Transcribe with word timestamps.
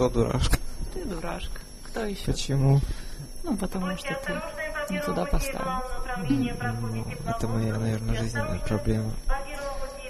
кто 0.00 0.08
дурашка? 0.08 0.58
Ты 0.94 1.04
дурашка. 1.04 1.60
Кто 1.82 2.06
еще? 2.06 2.24
Почему? 2.24 2.80
Ну, 3.42 3.54
потому 3.58 3.94
что 3.98 4.18
ты 4.24 4.94
не 4.94 4.98
туда 5.02 5.26
поставил. 5.26 5.84
Ну, 6.26 7.06
это 7.26 7.46
моя, 7.46 7.78
наверное, 7.78 8.16
жизненная 8.16 8.60
проблема. 8.60 9.12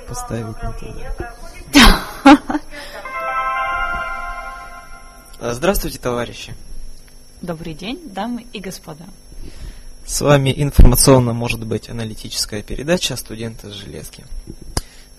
Поставить 0.06 0.46
не 0.46 0.72
туда. 1.72 2.61
А, 5.43 5.54
Здравствуйте, 5.54 5.98
товарищи. 5.98 6.54
Добрый 7.41 7.72
день, 7.72 7.98
дамы 8.04 8.46
и 8.52 8.61
господа. 8.61 9.07
С 10.04 10.20
вами 10.20 10.52
информационно, 10.54 11.32
может 11.32 11.66
быть, 11.66 11.88
аналитическая 11.88 12.62
передача 12.62 13.16
«Студенты 13.16 13.70
с 13.70 13.72
железки». 13.72 14.25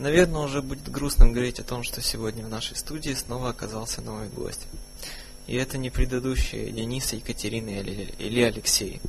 Наверное, 0.02 0.42
уже 0.42 0.64
будет 0.64 0.90
грустным 0.90 1.32
говорить 1.32 1.60
о 1.60 1.64
том, 1.64 1.84
что 1.84 2.02
сегодня 2.02 2.44
в 2.44 2.50
нашей 2.50 2.76
студии 2.76 3.14
снова 3.14 3.50
оказался 3.50 4.02
новый 4.02 4.30
гость. 4.30 4.66
И 5.46 5.56
это 5.56 5.78
не 5.78 5.92
предыдущие 5.92 6.72
Денис, 6.72 7.14
Екатерина 7.14 7.70
или, 7.70 8.12
или 8.18 8.42
Алексей. 8.42 9.00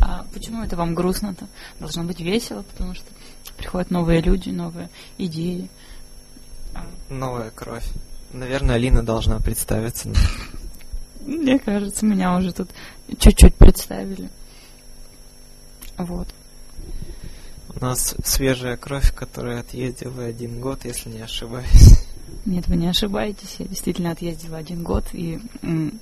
А 0.00 0.26
почему 0.34 0.62
это 0.62 0.76
вам 0.76 0.94
грустно-то? 0.94 1.48
Должно 1.78 2.04
быть 2.04 2.20
весело, 2.20 2.60
потому 2.60 2.94
что 2.94 3.06
приходят 3.56 3.90
новые 3.90 4.20
люди, 4.20 4.50
новые 4.50 4.90
идеи. 5.16 5.70
А, 6.74 6.86
Новая 7.08 7.50
кровь. 7.50 7.88
Наверное, 8.34 8.74
Алина 8.74 9.02
должна 9.02 9.38
представиться. 9.40 10.10
Мне 11.20 11.58
кажется, 11.58 12.04
меня 12.04 12.36
уже 12.36 12.52
тут 12.52 12.68
чуть-чуть 13.18 13.54
представили. 13.54 14.28
Вот. 15.96 16.28
У 17.74 17.84
нас 17.84 18.14
свежая 18.24 18.76
кровь, 18.76 19.14
которая 19.14 19.60
отъездила 19.60 20.24
один 20.24 20.60
год, 20.60 20.84
если 20.84 21.08
не 21.08 21.20
ошибаюсь. 21.20 21.98
Нет, 22.44 22.66
вы 22.68 22.76
не 22.76 22.88
ошибаетесь, 22.88 23.56
я 23.58 23.66
действительно 23.66 24.12
отъездила 24.12 24.58
один 24.58 24.82
год, 24.82 25.04
и 25.12 25.40
м, 25.62 26.00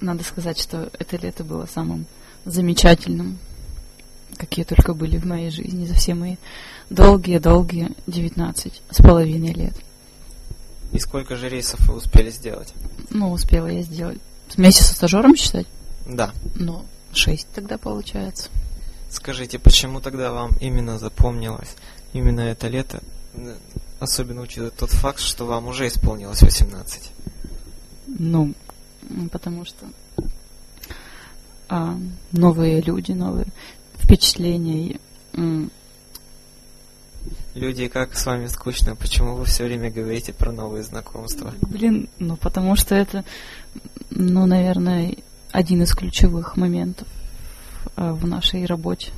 надо 0.00 0.24
сказать, 0.24 0.58
что 0.58 0.90
это 0.98 1.16
лето 1.16 1.44
было 1.44 1.66
самым 1.66 2.06
замечательным, 2.44 3.38
какие 4.36 4.64
только 4.64 4.94
были 4.94 5.18
в 5.18 5.26
моей 5.26 5.50
жизни 5.50 5.84
за 5.84 5.94
все 5.94 6.14
мои 6.14 6.36
долгие-долгие 6.90 7.90
19 8.06 8.82
с 8.90 8.96
половиной 9.02 9.52
лет. 9.52 9.74
И 10.92 10.98
сколько 10.98 11.36
же 11.36 11.48
рейсов 11.48 11.80
вы 11.88 11.96
успели 11.96 12.30
сделать? 12.30 12.72
Ну, 13.10 13.30
успела 13.32 13.66
я 13.66 13.82
сделать. 13.82 14.18
Вместе 14.56 14.82
со 14.82 14.94
стажером 14.94 15.36
считать? 15.36 15.66
Да. 16.06 16.32
Ну, 16.54 16.84
шесть 17.12 17.48
тогда 17.54 17.76
получается. 17.76 18.48
Скажите, 19.10 19.58
почему 19.58 20.00
тогда 20.00 20.32
вам 20.32 20.52
именно 20.60 20.98
запомнилось 20.98 21.76
именно 22.12 22.40
это 22.40 22.68
лето, 22.68 23.00
особенно 24.00 24.42
учитывая 24.42 24.70
тот 24.70 24.90
факт, 24.90 25.20
что 25.20 25.46
вам 25.46 25.68
уже 25.68 25.86
исполнилось 25.86 26.42
18? 26.42 27.10
Ну, 28.06 28.54
потому 29.30 29.64
что 29.64 29.86
а, 31.68 31.96
новые 32.32 32.80
люди, 32.80 33.12
новые 33.12 33.46
впечатления. 33.98 34.98
И, 35.34 35.68
Люди, 37.54 37.88
как 37.88 38.16
с 38.16 38.24
вами 38.24 38.46
скучно, 38.46 38.94
почему 38.94 39.34
вы 39.34 39.44
все 39.44 39.64
время 39.64 39.90
говорите 39.90 40.32
про 40.32 40.52
новые 40.52 40.84
знакомства? 40.84 41.52
Блин, 41.60 42.08
ну 42.18 42.36
потому 42.36 42.76
что 42.76 42.94
это, 42.94 43.24
ну, 44.10 44.46
наверное, 44.46 45.16
один 45.50 45.82
из 45.82 45.92
ключевых 45.92 46.56
моментов 46.56 47.08
в 47.98 48.26
нашей 48.26 48.64
работе. 48.66 49.12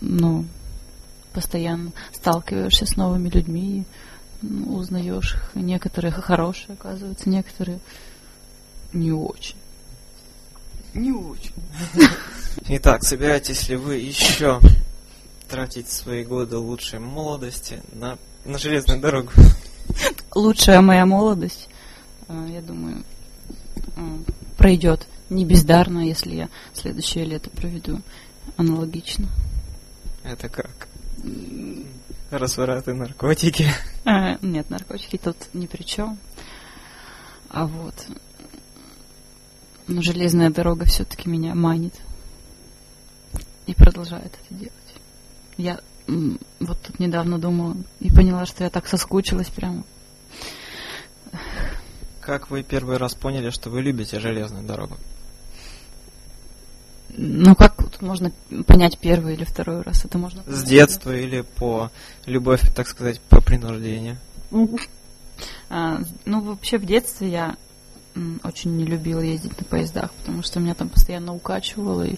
Ну, 0.00 0.44
постоянно 1.32 1.92
сталкиваешься 2.12 2.86
с 2.86 2.96
новыми 2.96 3.28
людьми, 3.28 3.84
ну, 4.42 4.76
узнаешь 4.76 5.34
их. 5.34 5.50
Некоторые 5.54 6.12
хорошие, 6.12 6.74
оказывается, 6.74 7.28
некоторые 7.28 7.80
не 8.92 9.12
очень. 9.12 9.56
Не 10.94 11.12
очень. 11.12 11.52
Итак, 12.68 13.02
собираетесь 13.02 13.68
ли 13.68 13.76
вы 13.76 13.96
еще 13.96 14.60
тратить 15.48 15.90
свои 15.90 16.24
годы 16.24 16.56
лучшей 16.56 17.00
молодости 17.00 17.82
на, 17.92 18.18
на 18.44 18.58
железную 18.58 19.00
дорогу? 19.00 19.32
Лучшая 20.34 20.80
моя 20.80 21.04
молодость, 21.04 21.68
а, 22.28 22.46
я 22.48 22.62
думаю, 22.62 23.04
а, 23.96 24.18
пройдет 24.56 25.06
не 25.30 25.44
бездарно, 25.44 26.00
если 26.00 26.34
я 26.34 26.48
следующее 26.72 27.24
лето 27.24 27.50
проведу 27.50 28.00
аналогично. 28.56 29.28
Это 30.22 30.48
как? 30.48 30.88
Развраты, 32.30 32.94
наркотики. 32.94 33.66
А, 34.04 34.38
нет, 34.42 34.68
наркотики 34.70 35.16
тут 35.16 35.36
ни 35.52 35.66
при 35.66 35.82
чем. 35.82 36.18
А 37.48 37.66
вот. 37.66 37.94
Но 39.86 40.02
железная 40.02 40.50
дорога 40.50 40.84
все-таки 40.86 41.28
меня 41.28 41.54
манит. 41.54 41.94
И 43.66 43.74
продолжает 43.74 44.26
это 44.26 44.54
делать. 44.54 44.72
Я 45.56 45.80
вот 46.60 46.82
тут 46.82 46.98
недавно 46.98 47.38
думала 47.38 47.76
и 48.00 48.10
поняла, 48.10 48.44
что 48.46 48.64
я 48.64 48.70
так 48.70 48.86
соскучилась 48.86 49.48
прямо. 49.48 49.84
Как 52.20 52.50
вы 52.50 52.62
первый 52.62 52.96
раз 52.96 53.14
поняли, 53.14 53.50
что 53.50 53.70
вы 53.70 53.82
любите 53.82 54.20
железную 54.20 54.64
дорогу? 54.66 54.96
Ну 57.26 57.54
как 57.54 57.76
тут 57.76 58.02
можно 58.02 58.30
понять 58.66 58.98
первый 58.98 59.34
или 59.34 59.44
второй 59.44 59.80
раз? 59.80 60.04
Это 60.04 60.18
можно 60.18 60.42
С 60.42 60.44
понять, 60.44 60.68
детства 60.68 61.16
или 61.16 61.40
по 61.40 61.90
любовь, 62.26 62.60
так 62.74 62.86
сказать, 62.86 63.20
по 63.20 63.40
принуждению? 63.40 64.18
А, 65.70 66.00
ну, 66.26 66.40
вообще 66.42 66.76
в 66.76 66.84
детстве 66.84 67.30
я 67.30 67.56
очень 68.42 68.76
не 68.76 68.84
любила 68.84 69.20
ездить 69.20 69.58
на 69.58 69.64
поездах, 69.64 70.12
потому 70.12 70.42
что 70.42 70.60
меня 70.60 70.74
там 70.74 70.88
постоянно 70.88 71.34
укачивало, 71.34 72.02
и 72.02 72.16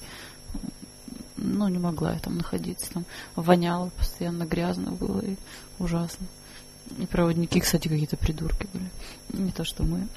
ну, 1.37 1.69
не 1.69 1.79
могла 1.79 2.13
я 2.13 2.19
там 2.19 2.37
находиться. 2.37 2.93
Там 2.93 3.07
воняло, 3.37 3.91
постоянно 3.91 4.45
грязно 4.45 4.91
было 4.91 5.21
и 5.21 5.37
ужасно. 5.79 6.27
И 6.99 7.07
проводники, 7.07 7.61
кстати, 7.61 7.89
какие-то 7.89 8.17
придурки 8.17 8.69
были. 8.73 9.45
Не 9.45 9.53
то, 9.53 9.65
что 9.65 9.85
мы. 9.85 10.09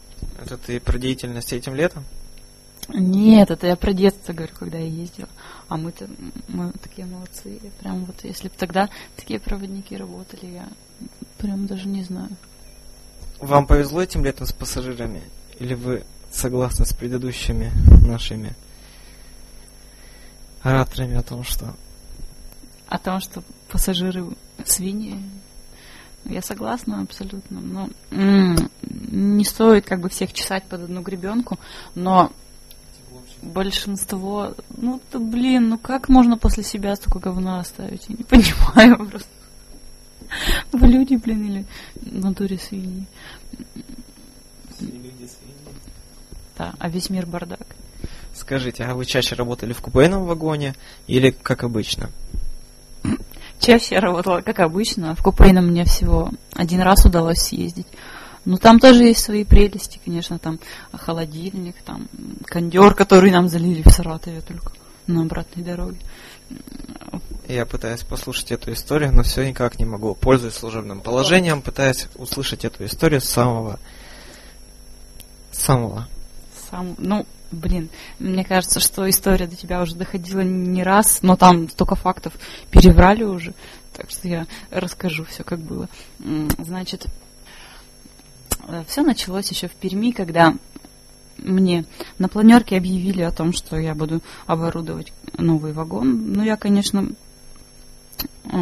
Это 0.42 0.58
ты 0.58 0.80
про 0.80 0.98
деятельность 0.98 1.54
этим 1.54 1.76
летом? 1.76 2.06
Нет, 2.94 3.52
это 3.52 3.68
я 3.68 3.76
про 3.76 3.94
детство 3.94 4.34
говорю, 4.34 4.54
когда 4.58 4.78
я 4.78 4.88
ездила. 4.88 5.30
А 5.68 5.78
мы-то, 5.78 6.08
мы 6.48 6.72
такие 6.82 7.06
молодцы. 7.06 7.60
Прям 7.80 8.06
вот, 8.06 8.16
если 8.24 8.48
бы 8.48 8.54
тогда 8.58 8.90
такие 9.16 9.40
проводники 9.40 9.96
работали, 9.96 10.46
я 10.46 10.68
прям 11.38 11.68
даже 11.68 11.88
не 11.88 12.04
знаю. 12.04 12.30
Вам 13.40 13.68
повезло 13.68 14.02
этим 14.02 14.26
летом 14.26 14.48
с 14.48 14.54
пассажирами? 14.54 15.22
Или 15.60 15.74
вы 15.76 16.04
согласны 16.32 16.86
с 16.86 16.94
предыдущими 16.94 17.72
нашими 18.06 18.56
ораторами 20.62 21.16
о 21.16 21.22
том, 21.24 21.44
что 21.44 21.76
О 22.88 22.98
том, 22.98 23.20
что 23.20 23.44
пассажиры 23.70 24.26
свиньи, 24.66 25.22
я 26.26 26.42
согласна 26.42 27.02
абсолютно. 27.02 27.62
Но 27.62 27.90
м, 28.12 28.70
не 28.82 29.46
стоит 29.46 29.86
как 29.86 30.02
бы 30.02 30.10
всех 30.10 30.34
чесать 30.34 30.64
под 30.66 30.84
одну 30.84 31.02
гребенку, 31.02 31.60
но 31.96 32.32
большинство, 33.42 34.54
ну 34.78 35.02
да 35.12 35.20
блин, 35.20 35.70
ну 35.70 35.78
как 35.78 36.10
можно 36.10 36.38
после 36.38 36.64
себя 36.64 36.96
столько 36.96 37.20
говна 37.20 37.60
оставить? 37.60 38.06
Я 38.08 38.16
не 38.18 38.24
понимаю 38.24 38.98
просто. 39.10 39.30
Вы 40.72 40.88
люди, 40.88 41.16
блин, 41.16 41.48
или 41.48 41.66
в 41.96 42.24
натуре 42.24 42.58
свиньи. 42.58 43.06
Да, 46.58 46.74
а 46.78 46.90
весь 46.90 47.10
мир 47.10 47.26
бардак. 47.26 47.76
Скажите, 48.34 48.84
а 48.84 48.96
вы 48.96 49.06
чаще 49.06 49.36
работали 49.36 49.74
в 49.74 49.82
купейном 49.82 50.26
вагоне 50.26 50.76
или 51.08 51.32
как 51.32 51.64
обычно? 51.64 52.10
Чаще 53.60 53.96
я 53.96 54.02
работала, 54.02 54.42
как 54.42 54.60
обычно. 54.60 55.16
В 55.16 55.24
купейном 55.24 55.68
мне 55.68 55.84
всего 55.84 56.32
один 56.54 56.82
раз 56.82 57.06
удалось 57.06 57.40
съездить. 57.40 57.88
Ну, 58.50 58.58
там 58.58 58.80
тоже 58.80 59.04
есть 59.04 59.24
свои 59.24 59.44
прелести, 59.44 60.00
конечно, 60.04 60.40
там 60.40 60.60
холодильник, 60.92 61.75
там 61.86 62.07
кондер, 62.46 62.96
который 62.96 63.30
нам 63.30 63.48
залили 63.48 63.84
в 63.84 63.92
Саратове 63.92 64.42
только 64.42 64.72
на 65.06 65.22
обратной 65.22 65.63
дороге. 65.63 66.00
Я 67.48 67.68
пытаюсь 67.68 68.01
послушать 68.01 68.51
эту 68.51 68.74
историю, 68.74 69.13
но 69.13 69.22
все 69.22 69.48
никак 69.48 69.78
не 69.78 69.86
могу. 69.86 70.16
Пользуясь 70.16 70.56
служебным 70.56 71.01
положением, 71.01 71.62
пытаюсь 71.62 72.07
услышать 72.16 72.66
эту 72.66 72.86
историю 72.86 73.22
с 73.22 73.25
самого... 73.25 73.80
самого. 75.51 76.07
Сам, 76.72 76.96
ну, 76.98 77.28
блин, 77.51 77.92
мне 78.18 78.44
кажется, 78.44 78.80
что 78.80 79.07
история 79.07 79.46
до 79.46 79.56
тебя 79.56 79.80
уже 79.80 79.94
доходила 79.94 80.42
не 80.42 80.81
раз, 80.81 81.22
но 81.22 81.36
там 81.36 81.69
столько 81.69 81.94
фактов 81.94 82.34
переврали 82.72 83.24
уже, 83.24 83.54
так 83.96 84.10
что 84.10 84.28
я 84.28 84.48
расскажу 84.72 85.24
все, 85.25 85.44
как 85.44 85.60
было. 85.60 85.88
Значит, 86.57 87.06
все 88.88 89.01
началось 89.01 89.50
еще 89.50 89.68
в 89.68 89.74
Перми, 89.74 90.12
когда 90.12 90.54
мне 91.38 91.86
на 92.18 92.27
планерке 92.27 92.77
объявили 92.77 93.21
о 93.21 93.31
том, 93.31 93.54
что 93.54 93.77
я 93.77 93.95
буду 93.95 94.21
оборудовать 94.45 95.13
новый 95.38 95.71
вагон. 95.71 96.33
Ну, 96.33 96.44
я, 96.44 96.57
конечно, 96.57 97.10
э, 98.51 98.57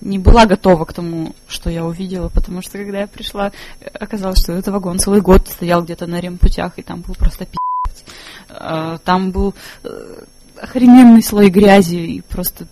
не 0.00 0.18
была 0.18 0.46
готова 0.46 0.84
к 0.84 0.92
тому, 0.92 1.34
что 1.46 1.70
я 1.70 1.84
увидела, 1.84 2.28
потому 2.28 2.60
что 2.60 2.78
когда 2.78 3.00
я 3.00 3.06
пришла, 3.06 3.52
оказалось, 3.94 4.40
что 4.40 4.52
этот 4.52 4.72
вагон 4.72 4.98
целый 4.98 5.20
год 5.20 5.48
стоял 5.48 5.82
где-то 5.82 6.06
на 6.06 6.20
ремпутях, 6.20 6.78
и 6.78 6.82
там 6.82 7.00
был 7.00 7.14
просто 7.14 7.46
пи***ц. 7.46 8.98
Там 9.04 9.30
был 9.30 9.54
э, 9.84 10.24
охрененный 10.60 11.22
слой 11.22 11.48
грязи, 11.50 11.96
и 11.96 12.20
просто... 12.20 12.66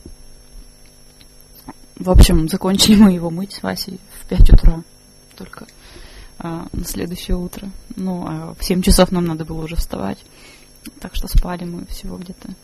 В 1.96 2.10
общем, 2.10 2.48
закончили 2.48 2.96
мы 2.96 3.12
его 3.12 3.30
мыть 3.30 3.52
с 3.52 3.62
Васей 3.62 4.00
в 4.20 4.26
5 4.26 4.50
утра 4.50 4.82
только 5.40 5.66
а, 6.42 6.68
на 6.72 6.84
следующее 6.84 7.36
утро. 7.36 7.70
Ну, 7.96 8.24
а 8.26 8.54
в 8.58 8.64
7 8.64 8.80
часов 8.80 9.12
нам 9.12 9.26
надо 9.26 9.44
было 9.44 9.62
уже 9.62 9.76
вставать. 9.76 10.18
Так 11.00 11.14
что 11.14 11.28
спали 11.28 11.64
мы 11.64 11.84
всего 11.86 12.16
где-то 12.16 12.54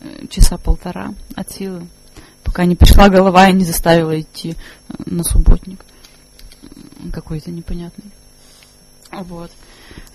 э, 0.00 0.26
часа 0.28 0.58
полтора 0.58 1.14
от 1.36 1.52
силы 1.52 1.86
пока 2.42 2.64
не 2.64 2.74
пришла 2.74 3.08
голова 3.08 3.48
и 3.48 3.52
не 3.52 3.64
заставила 3.64 4.18
идти 4.18 4.56
э, 4.88 4.94
на 5.06 5.22
субботник 5.22 5.84
какой-то 7.12 7.52
непонятный. 7.52 8.10
Вот. 9.12 9.52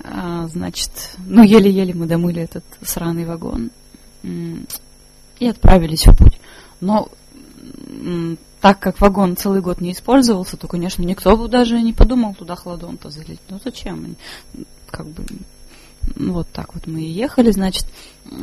А, 0.03 0.47
значит, 0.47 0.91
ну, 1.25 1.44
еле-еле 1.44 1.94
мы 1.94 2.07
домыли 2.07 2.41
этот 2.41 2.65
сраный 2.81 3.25
вагон 3.25 3.71
и 4.23 5.47
отправились 5.47 6.06
в 6.06 6.15
путь. 6.15 6.39
Но 6.81 7.09
так 8.65 8.79
как 8.79 9.00
вагон 9.00 9.38
целый 9.38 9.62
год 9.62 9.79
не 9.79 9.91
использовался, 9.91 10.57
то, 10.57 10.67
конечно, 10.67 11.03
никто 11.03 11.38
бы 11.38 11.47
даже 11.47 11.79
не 11.83 11.94
подумал 11.94 12.33
туда 12.33 12.56
хладон-то 12.56 13.12
залить. 13.12 13.39
Ну, 13.47 13.59
зачем? 13.63 14.15
Как 14.89 15.06
бы, 15.06 15.23
ну, 16.15 16.33
вот 16.33 16.47
так 16.51 16.73
вот 16.73 16.88
мы 16.88 17.03
и 17.03 17.12
ехали, 17.12 17.51
значит, 17.51 17.85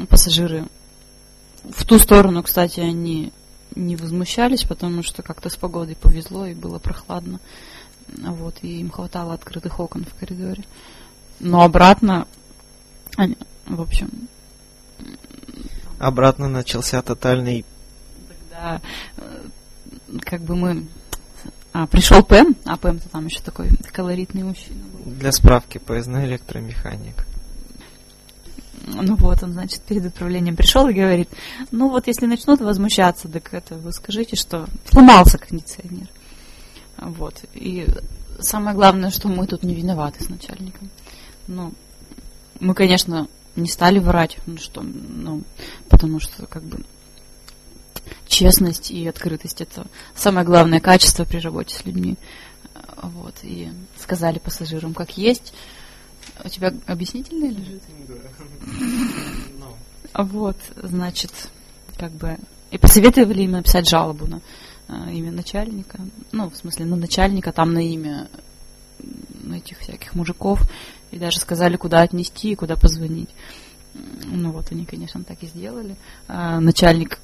пассажиры 0.08 0.68
в 1.68 1.84
ту 1.84 1.98
сторону, 1.98 2.44
кстати, 2.44 2.78
они 2.78 3.32
не 3.74 3.96
возмущались, 3.96 4.62
потому 4.62 5.02
что 5.02 5.24
как-то 5.24 5.50
с 5.50 5.56
погодой 5.56 5.96
повезло 5.96 6.46
и 6.46 6.54
было 6.54 6.78
прохладно. 6.78 7.40
Вот, 8.06 8.58
и 8.62 8.78
им 8.78 8.90
хватало 8.90 9.34
открытых 9.34 9.80
окон 9.80 10.04
в 10.04 10.14
коридоре. 10.14 10.62
Но 11.40 11.62
обратно, 11.62 12.28
они, 13.16 13.36
в 13.66 13.80
общем... 13.80 14.28
Обратно 15.98 16.48
начался 16.48 17.02
тотальный... 17.02 17.64
Тогда, 18.28 18.80
как 20.20 20.42
бы 20.42 20.56
мы... 20.56 20.86
А, 21.72 21.86
пришел 21.86 22.22
Пэм, 22.22 22.54
а 22.64 22.76
Пэм-то 22.76 23.08
там 23.08 23.26
еще 23.26 23.40
такой 23.40 23.70
колоритный 23.92 24.42
мужчина 24.42 24.84
был. 24.92 25.12
Для 25.12 25.32
справки, 25.32 25.78
поездной 25.78 26.26
электромеханик. 26.26 27.26
Ну 28.86 29.16
вот, 29.16 29.42
он, 29.42 29.52
значит, 29.52 29.80
перед 29.82 30.04
отправлением 30.06 30.56
пришел 30.56 30.88
и 30.88 30.92
говорит, 30.92 31.28
ну 31.70 31.88
вот, 31.88 32.08
если 32.08 32.26
начнут 32.26 32.60
возмущаться, 32.60 33.28
так 33.28 33.54
это 33.54 33.76
вы 33.76 33.92
скажите, 33.92 34.36
что 34.36 34.66
сломался 34.90 35.38
кондиционер. 35.38 36.08
Вот. 36.98 37.44
И 37.54 37.86
самое 38.40 38.74
главное, 38.74 39.10
что 39.10 39.28
мы 39.28 39.46
тут 39.46 39.62
не 39.62 39.74
виноваты 39.74 40.22
с 40.22 40.28
начальником. 40.28 40.90
Ну, 41.46 41.72
мы, 42.60 42.74
конечно, 42.74 43.28
не 43.56 43.68
стали 43.68 43.98
врать, 43.98 44.38
ну 44.46 44.56
что, 44.58 44.82
ну, 44.82 45.42
потому 45.88 46.20
что, 46.20 46.46
как 46.46 46.62
бы, 46.62 46.80
честность 48.26 48.90
и 48.90 49.06
открытость 49.06 49.60
это 49.60 49.86
самое 50.14 50.46
главное 50.46 50.80
качество 50.80 51.24
при 51.24 51.38
работе 51.38 51.74
с 51.74 51.84
людьми. 51.84 52.16
Вот. 53.02 53.34
И 53.42 53.70
сказали 53.98 54.38
пассажирам, 54.38 54.94
как 54.94 55.16
есть. 55.16 55.52
У 56.44 56.48
тебя 56.48 56.72
объяснительное 56.86 57.50
лежит? 57.50 57.82
Да. 59.58 60.24
Вот, 60.24 60.56
значит, 60.76 61.32
как 61.96 62.12
бы... 62.12 62.38
И 62.70 62.78
посоветовали 62.78 63.42
им 63.42 63.52
написать 63.52 63.88
жалобу 63.88 64.26
на 64.26 64.40
э, 64.88 65.12
имя 65.12 65.30
начальника. 65.30 66.00
Ну, 66.32 66.48
в 66.48 66.56
смысле, 66.56 66.86
на 66.86 66.96
начальника, 66.96 67.52
там 67.52 67.74
на 67.74 67.80
имя 67.80 68.28
этих 69.52 69.80
всяких 69.80 70.14
мужиков. 70.14 70.60
И 71.10 71.18
даже 71.18 71.38
сказали, 71.38 71.76
куда 71.76 72.00
отнести 72.00 72.52
и 72.52 72.54
куда 72.54 72.76
позвонить. 72.76 73.28
Ну 74.24 74.52
вот, 74.52 74.72
они, 74.72 74.86
конечно, 74.86 75.22
так 75.22 75.42
и 75.42 75.46
сделали. 75.46 75.96
А 76.28 76.60
начальник 76.60 77.18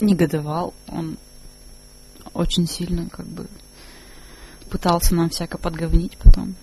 негодовал. 0.00 0.74
Он 0.88 1.16
очень 2.32 2.66
сильно, 2.66 3.08
как 3.08 3.26
бы, 3.26 3.46
пытался 4.70 5.14
нам 5.14 5.30
всяко 5.30 5.58
подговнить 5.58 6.16
потом. 6.18 6.54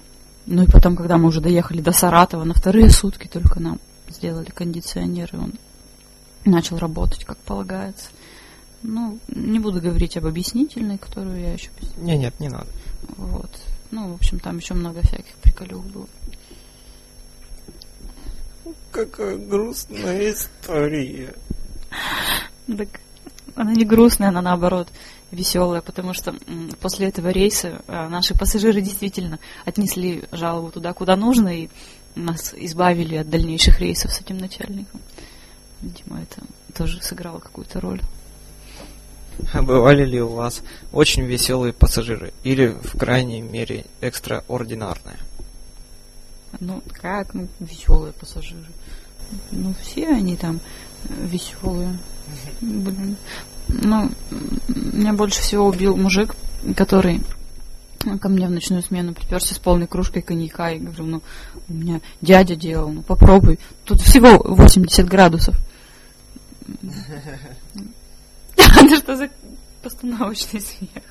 Ну 0.46 0.64
и 0.64 0.68
потом, 0.68 0.96
когда 0.96 1.18
мы 1.18 1.28
уже 1.28 1.40
доехали 1.40 1.82
до 1.82 1.92
Саратова, 1.92 2.44
на 2.44 2.54
вторые 2.54 2.90
сутки 2.90 3.28
только 3.28 3.60
нам 3.60 3.80
сделали 4.10 4.50
кондиционер, 4.50 5.30
и 5.34 5.38
он 5.38 5.54
начал 6.46 6.78
работать, 6.78 7.24
как 7.26 7.38
полагается. 7.38 8.10
Ну, 8.84 9.20
не 9.28 9.60
буду 9.60 9.80
говорить 9.80 10.18
об 10.18 10.26
объяснительной, 10.26 10.98
которую 10.98 11.40
я 11.40 11.54
еще... 11.54 11.70
Не, 11.98 12.18
нет, 12.18 12.40
не 12.40 12.50
надо. 12.50 12.68
Вот. 13.18 13.52
Ну, 13.92 14.12
в 14.12 14.16
общем, 14.16 14.40
там 14.40 14.58
еще 14.58 14.74
много 14.74 15.02
всяких 15.02 15.36
приколюх 15.36 15.86
было. 15.86 16.08
Какая 18.92 19.38
грустная 19.38 20.32
история. 20.32 21.36
Так 22.66 23.00
она 23.56 23.74
не 23.74 23.86
грустная, 23.86 24.30
она 24.30 24.42
наоборот 24.42 24.90
веселая, 25.32 25.82
потому 25.82 26.14
что 26.14 26.36
после 26.80 27.08
этого 27.08 27.30
рейса 27.30 27.82
а, 27.88 28.10
наши 28.10 28.38
пассажиры 28.38 28.82
действительно 28.82 29.40
отнесли 29.66 30.24
жалобу 30.32 30.72
туда, 30.72 30.94
куда 30.94 31.16
нужно, 31.16 31.50
и 31.50 31.70
нас 32.16 32.54
избавили 32.56 33.16
от 33.16 33.30
дальнейших 33.30 33.80
рейсов 33.80 34.12
с 34.12 34.22
этим 34.22 34.38
начальником. 34.38 35.02
Видимо, 35.82 36.22
это 36.22 36.42
тоже 36.76 37.02
сыграло 37.02 37.40
какую-то 37.40 37.80
роль. 37.80 38.02
А 39.54 39.62
бывали 39.62 40.06
ли 40.06 40.22
у 40.22 40.28
вас 40.28 40.62
очень 40.92 41.24
веселые 41.24 41.74
пассажиры? 41.74 42.34
Или, 42.44 42.68
в 42.68 42.98
крайней 42.98 43.42
мере, 43.42 43.86
экстраординарные? 44.02 45.18
Ну, 46.60 46.84
как, 46.94 47.34
ну, 47.34 47.48
веселые 47.60 48.14
пассажиры. 48.14 48.68
Ну, 49.52 49.74
все 49.82 50.08
они 50.08 50.36
там 50.36 50.60
э, 51.06 51.14
веселые. 51.28 51.98
Блин. 52.62 53.18
Ну, 53.68 54.12
меня 54.68 55.14
больше 55.14 55.42
всего 55.42 55.68
убил 55.68 55.96
мужик, 55.96 56.36
который 56.76 57.22
ко 58.20 58.30
мне 58.30 58.48
в 58.48 58.52
ночную 58.52 58.82
смену 58.82 59.14
приперся 59.14 59.54
с 59.54 59.60
полной 59.60 59.88
кружкой 59.88 60.22
коньяка 60.22 60.72
и 60.72 60.80
говорю, 60.80 61.06
ну, 61.06 61.22
у 61.70 61.74
меня 61.74 62.02
дядя 62.22 62.56
делал, 62.56 62.90
ну, 62.90 63.02
попробуй. 63.04 63.60
Тут 63.86 64.02
всего 64.02 64.42
80 64.44 65.08
градусов. 65.08 65.56
Это 68.58 68.96
что 68.96 69.16
за 69.16 69.30
постановочный 69.82 70.62
смех? 70.62 71.04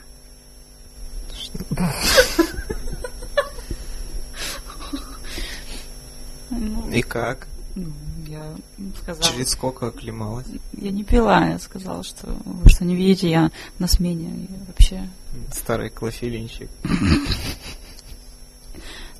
И 6.93 7.03
как? 7.03 7.47
Я 8.31 8.55
сказала... 9.03 9.25
Через 9.25 9.51
сколько 9.51 9.89
оклемалась? 9.89 10.47
Я 10.73 10.93
не 10.93 11.03
пила, 11.03 11.49
я 11.49 11.59
сказала, 11.59 12.05
что 12.05 12.29
вы 12.45 12.69
что, 12.71 12.85
не 12.85 12.95
видите, 12.95 13.29
я 13.29 13.51
на 13.81 13.89
смене 13.89 14.29
и 14.29 14.49
вообще... 14.69 15.09
Старый 15.53 15.91
клофелинчик. 15.91 16.71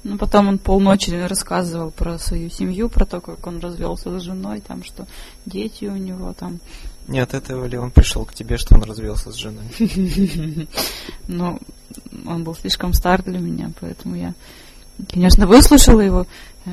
Ну, 0.03 0.17
потом 0.17 0.49
он 0.49 0.59
полночи 0.59 1.11
рассказывал 1.11 1.91
про 1.91 2.19
свою 2.19 2.49
семью, 2.49 2.89
про 2.89 3.05
то, 3.05 3.21
как 3.21 3.47
он 3.47 3.59
развелся 3.59 4.19
с 4.19 4.23
женой, 4.23 4.63
там, 4.67 4.83
что 4.83 5.07
дети 5.45 5.85
у 5.85 5.97
него 5.97 6.33
там. 6.33 6.59
Не 7.07 7.19
от 7.19 7.35
этого 7.35 7.67
ли 7.67 7.77
он 7.77 7.91
пришел 7.91 8.25
к 8.25 8.33
тебе, 8.33 8.57
что 8.57 8.77
он 8.77 8.85
развелся 8.85 9.31
с 9.33 9.35
женой? 9.35 9.67
Ну, 11.29 11.59
он 12.27 12.45
был 12.45 12.55
слишком 12.55 12.95
стар 12.95 13.23
для 13.23 13.39
меня, 13.39 13.73
поэтому 13.81 14.15
я, 14.15 14.35
конечно, 15.13 15.47
выслушала 15.47 16.01
его 16.01 16.27
э, 16.65 16.71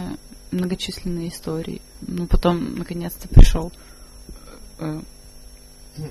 многочисленные 0.51 1.29
истории. 1.29 1.81
Ну, 2.01 2.27
потом, 2.27 2.75
наконец-то, 2.75 3.27
пришел 3.27 3.71
э, 4.79 5.01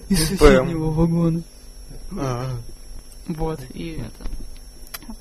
из 0.09 0.29
соседнего 0.29 0.91
вагона. 0.91 1.43
А. 2.13 2.59
Вот, 3.29 3.61
и 3.75 4.01
это... 4.01 4.31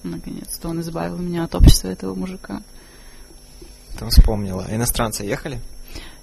Наконец-то 0.03 0.69
он 0.69 0.81
избавил 0.81 1.17
меня 1.17 1.43
от 1.43 1.53
общества 1.53 1.89
этого 1.89 2.15
мужика. 2.15 2.63
Там 3.99 4.09
вспомнила. 4.09 4.65
Иностранцы 4.69 5.23
ехали? 5.23 5.61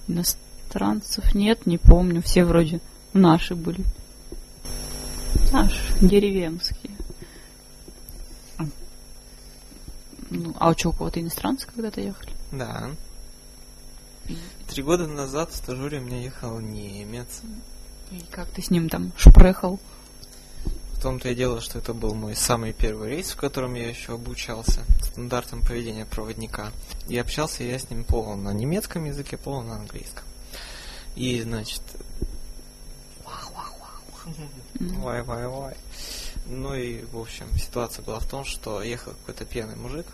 Иностранцев 0.09 1.35
нет, 1.35 1.65
не 1.67 1.79
помню. 1.79 2.23
Все 2.23 2.45
вроде 2.45 2.81
наши 3.13 3.55
были. 3.55 3.85
Наши, 5.53 5.79
деревенские. 6.01 6.93
Ну, 10.31 10.52
а 10.63 10.69
у 10.69 10.75
чего, 10.77 10.93
у 10.93 10.95
кого-то 10.95 11.21
иностранцы 11.21 11.67
когда-то 11.67 12.01
ехали? 12.01 12.31
Да. 12.53 12.93
Три 14.69 14.85
года 14.85 15.09
назад 15.09 15.51
в 15.51 15.57
стажере 15.57 15.99
у 15.99 16.03
меня 16.03 16.21
ехал 16.21 16.61
немец. 16.61 17.41
И 18.13 18.21
как 18.31 18.49
ты 18.51 18.63
с 18.63 18.71
ним 18.71 18.89
там 18.89 19.13
шпрехал? 19.17 19.81
В 20.93 21.03
том-то 21.03 21.31
и 21.31 21.35
дело, 21.35 21.61
что 21.61 21.81
это 21.81 21.93
был 21.95 22.15
мой 22.15 22.37
самый 22.37 22.73
первый 22.73 23.11
рейс, 23.11 23.33
в 23.33 23.37
котором 23.37 23.75
я 23.75 23.89
еще 23.89 24.15
обучался 24.15 24.85
стандартам 25.01 25.63
поведения 25.63 26.07
проводника. 26.07 26.71
И 27.09 27.19
общался 27.19 27.65
я 27.65 27.77
с 27.77 27.91
ним 27.91 28.05
полно 28.05 28.37
на 28.37 28.53
немецком 28.53 29.05
языке, 29.05 29.37
полно 29.37 29.71
на 29.71 29.81
английском. 29.81 30.23
И, 31.17 31.43
значит... 31.43 31.83
Вай, 34.79 35.23
вай, 35.23 35.49
вай. 35.49 35.75
Ну 36.47 36.73
и, 36.75 37.05
в 37.07 37.19
общем, 37.19 37.47
ситуация 37.59 38.05
была 38.05 38.21
в 38.21 38.29
том, 38.29 38.45
что 38.45 38.81
ехал 38.81 39.15
какой-то 39.15 39.45
пьяный 39.45 39.75
мужик, 39.75 40.07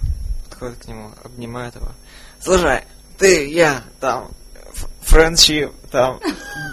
подходит 0.59 0.85
к 0.85 0.89
нему, 0.89 1.13
обнимает 1.23 1.77
его. 1.77 1.89
Слушай, 2.41 2.83
ты, 3.17 3.49
я, 3.51 3.85
там, 4.01 4.31
friendship, 5.05 5.73
там, 5.91 6.21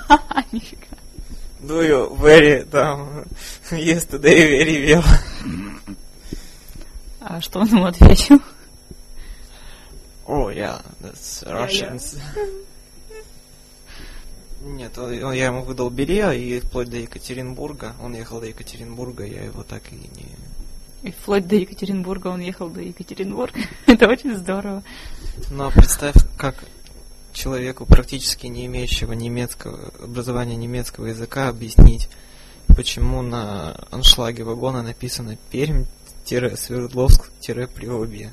do 1.61 1.81
you 1.81 2.15
very, 2.17 2.63
там, 2.65 3.25
yesterday 3.71 4.47
very 4.49 4.85
well. 4.85 5.05
А 7.19 7.41
что 7.41 7.59
он 7.59 7.67
ему 7.67 7.85
ответил? 7.85 8.39
О, 10.25 10.49
yeah, 10.49 10.81
that's 11.01 11.43
Russians. 11.43 12.19
Нет, 14.61 14.97
он- 14.97 15.33
я 15.33 15.45
ему 15.45 15.61
выдал 15.63 15.91
билет, 15.91 16.33
и 16.35 16.59
вплоть 16.59 16.89
до 16.89 16.97
Екатеринбурга, 16.97 17.95
он 18.01 18.15
ехал 18.15 18.39
до 18.39 18.47
Екатеринбурга, 18.47 19.23
я 19.25 19.43
его 19.43 19.61
так 19.61 19.83
и 19.91 19.95
не... 19.95 20.25
И 21.05 21.11
вплоть 21.11 21.47
до 21.47 21.55
Екатеринбурга 21.55 22.29
он 22.29 22.39
ехал 22.39 22.67
до 22.67 22.81
Екатеринбурга. 22.81 23.59
Это 23.85 24.07
очень 24.07 24.35
здорово. 24.35 24.81
Но 25.51 25.69
представь, 25.69 26.15
как 26.35 26.63
человеку, 27.31 27.85
практически 27.85 28.47
не 28.47 28.65
имеющего 28.65 29.13
немецкого 29.13 29.93
образования 30.01 30.55
немецкого 30.55 31.05
языка, 31.05 31.49
объяснить, 31.49 32.09
почему 32.75 33.21
на 33.21 33.85
аншлаге 33.91 34.43
вагона 34.43 34.81
написано 34.81 35.37
Пермь-Свердловск-Приобье. 35.51 38.31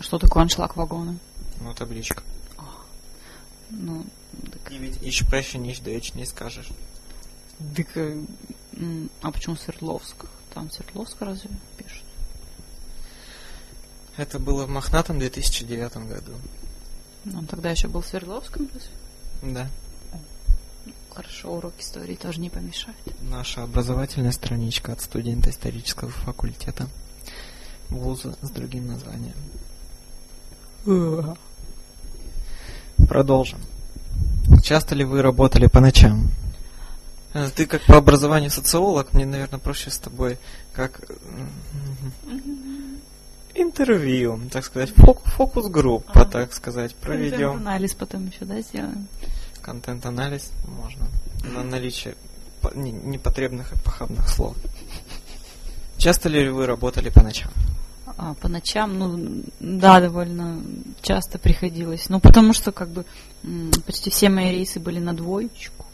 Что 0.00 0.18
такое 0.18 0.44
аншлаг 0.44 0.76
вагона? 0.76 1.18
Ну, 1.60 1.74
табличка. 1.74 2.22
Ну, 3.68 4.06
так, 4.50 4.72
И 4.72 4.78
ведь 4.78 4.96
еще 5.02 5.26
проще 5.26 5.58
нич 5.58 5.80
дойч 5.80 6.14
не 6.14 6.24
скажешь. 6.24 6.70
Так, 7.76 7.96
э, 7.96 8.24
а 9.22 9.30
почему 9.30 9.56
Свердловск? 9.56 10.26
Там 10.52 10.70
Свердловск 10.70 11.16
разве 11.20 11.50
пишут? 11.76 12.04
Это 14.16 14.38
было 14.38 14.66
в 14.66 14.68
Мохнатом 14.68 15.18
2009 15.18 15.96
году. 16.08 16.32
Он 17.36 17.46
тогда 17.46 17.70
еще 17.70 17.88
был 17.88 18.02
в 18.02 18.06
Свердловском? 18.06 18.68
Да. 19.42 19.68
Хорошо, 21.10 21.52
урок 21.52 21.74
истории 21.78 22.16
тоже 22.16 22.40
не 22.40 22.50
помешает. 22.50 22.96
Наша 23.22 23.62
образовательная 23.62 24.32
страничка 24.32 24.92
от 24.92 25.00
студента 25.00 25.50
исторического 25.50 26.10
факультета 26.10 26.88
вуза 27.88 28.36
с 28.42 28.50
другим 28.50 28.88
названием. 28.88 29.34
Продолжим. 33.08 33.60
Часто 34.62 34.94
ли 34.94 35.04
вы 35.04 35.22
работали 35.22 35.66
по 35.66 35.80
ночам? 35.80 36.30
Э, 37.34 37.50
Ты 37.54 37.66
как 37.66 37.82
по 37.82 37.96
образованию 37.96 38.50
социолог, 38.50 39.12
мне, 39.12 39.26
наверное, 39.26 39.58
проще 39.58 39.90
с 39.90 39.98
тобой 39.98 40.38
как 40.72 41.00
м, 41.26 42.98
интервью, 43.54 44.40
так 44.52 44.64
сказать, 44.64 44.90
фок- 44.90 45.24
фокус-группа, 45.24 46.12
Ага. 46.22 46.30
так 46.30 46.52
сказать, 46.52 46.94
проведем. 46.94 47.56
Анализ 47.56 47.94
потом 47.94 48.26
еще, 48.26 48.44
да, 48.44 48.60
сделаем? 48.60 49.06
Контент-анализ 49.62 50.50
можно. 50.80 51.06
На 51.54 51.62
наличие 51.62 52.14
по- 52.60 52.72
не- 52.74 52.92
непотребных 52.92 53.72
и 53.72 53.78
похабных 53.78 54.28
слов. 54.28 54.56
Часто 55.96 56.28
ли 56.28 56.48
вы 56.48 56.66
работали 56.66 57.08
по 57.10 57.22
ночам? 57.22 57.50
А, 58.16 58.34
по 58.34 58.48
ночам, 58.48 58.98
ну, 58.98 59.42
да, 59.60 60.00
довольно 60.00 60.62
часто 61.02 61.38
приходилось. 61.38 62.08
Ну, 62.08 62.20
потому 62.20 62.52
что, 62.52 62.70
как 62.72 62.88
бы, 62.90 63.04
почти 63.86 64.10
все 64.10 64.28
мои 64.28 64.50
рейсы 64.50 64.78
были 64.80 65.00
на 65.00 65.14
двоечку. 65.14 65.84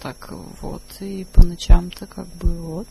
Так, 0.00 0.30
вот, 0.60 0.82
и 1.00 1.24
по 1.32 1.44
ночам-то, 1.46 2.06
как 2.06 2.26
бы, 2.28 2.48
вот. 2.54 2.88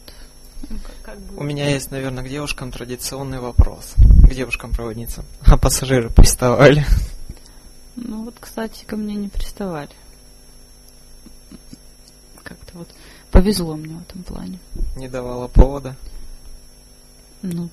Ну, 0.69 0.77
как- 0.83 1.01
как 1.15 1.19
бы- 1.19 1.37
У 1.37 1.43
меня 1.43 1.69
есть, 1.69 1.91
наверное, 1.91 2.23
к 2.23 2.29
девушкам 2.29 2.71
традиционный 2.71 3.39
вопрос. 3.39 3.93
К 4.29 4.33
девушкам-проводницам. 4.33 5.25
А 5.45 5.57
пассажиры 5.57 6.09
приставали? 6.09 6.85
Ну, 7.95 8.25
вот, 8.25 8.35
кстати, 8.39 8.83
ко 8.85 8.95
мне 8.95 9.15
не 9.15 9.27
приставали. 9.27 9.89
Как-то 12.43 12.77
вот 12.79 12.89
повезло 13.31 13.75
мне 13.75 13.95
в 13.95 14.01
этом 14.01 14.23
плане. 14.23 14.59
Не 14.95 15.07
давала 15.07 15.47
повода? 15.47 15.95
Ну, 17.41 17.69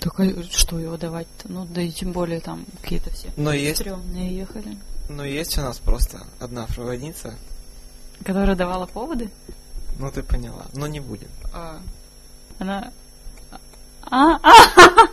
только 0.00 0.42
что 0.50 0.78
его 0.78 0.96
давать-то? 0.96 1.50
Ну, 1.50 1.64
да 1.66 1.82
и 1.82 1.90
тем 1.90 2.12
более 2.12 2.40
там 2.40 2.64
какие-то 2.82 3.10
все 3.10 3.28
Но 3.36 3.52
есть, 3.52 3.80
стрёмные 3.80 4.36
ехали. 4.36 4.76
но 5.08 5.24
есть 5.24 5.56
у 5.58 5.60
нас 5.62 5.78
просто 5.78 6.26
одна 6.40 6.66
проводница. 6.66 7.34
Которая 8.24 8.54
давала 8.54 8.86
поводы? 8.86 9.30
Ну, 9.98 10.10
ты 10.10 10.22
поняла. 10.22 10.66
Но 10.74 10.86
не 10.86 11.00
будем. 11.00 11.28
А, 11.52 11.80
она... 12.58 12.92
А, 14.02 14.38
а, 14.42 14.50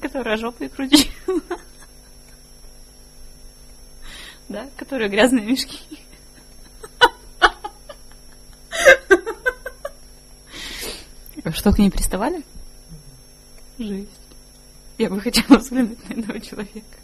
которая 0.00 0.36
жопой 0.36 0.68
крутила. 0.68 1.40
Да, 4.48 4.66
которая 4.76 5.08
грязные 5.08 5.44
мешки. 5.44 5.80
А 11.44 11.52
Что, 11.52 11.72
к 11.72 11.78
ней 11.78 11.90
приставали? 11.90 12.42
Жесть. 13.78 14.08
Я 14.96 15.10
бы 15.10 15.20
хотела 15.20 15.58
взглянуть 15.58 16.08
на 16.08 16.20
этого 16.20 16.40
человека. 16.40 16.98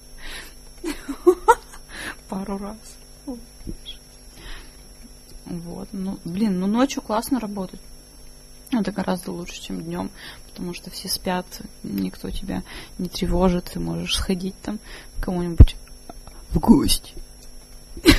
Пару 2.29 2.59
раз. 2.59 2.77
Вот, 5.61 5.89
ну, 5.93 6.19
блин, 6.25 6.61
ну 6.61 6.67
ночью 6.67 7.03
классно 7.03 7.41
работать. 7.41 7.81
Это 8.71 8.93
гораздо 8.93 9.31
лучше, 9.33 9.63
чем 9.63 9.83
днем, 9.83 10.11
потому 10.47 10.75
что 10.75 10.91
все 10.91 11.09
спят, 11.09 11.47
никто 11.83 12.31
тебя 12.31 12.63
не 12.99 13.09
тревожит, 13.09 13.71
ты 13.73 13.81
можешь 13.81 14.17
сходить 14.17 14.55
там 14.63 14.81
кому-нибудь 15.21 15.77
в 16.51 16.59
гости. 16.59 17.15